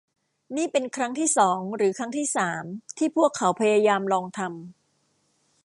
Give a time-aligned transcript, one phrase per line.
[0.57, 2.63] นี่เป็นครั้งที่สอง หรือครั้งที่สาม
[2.97, 4.51] ที่พวกเขาพยายามลองทำ